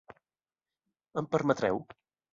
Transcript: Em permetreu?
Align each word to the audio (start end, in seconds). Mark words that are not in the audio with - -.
Em 1.23 1.27
permetreu? 1.37 1.83